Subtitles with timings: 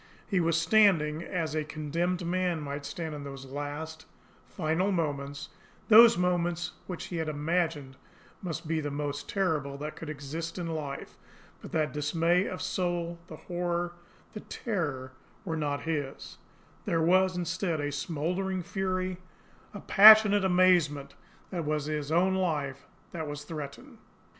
[0.25, 4.07] He was standing as a condemned man might stand in those last,
[4.47, 5.49] final moments,
[5.89, 7.97] those moments which he had imagined
[8.41, 11.19] must be the most terrible that could exist in life;
[11.61, 13.93] but that dismay of soul, the horror,
[14.33, 15.11] the terror
[15.45, 16.39] were not his
[16.85, 19.17] there was, instead, a smouldering fury,
[19.71, 21.13] a passionate amazement
[21.51, 23.99] that it was his own life that was threatened.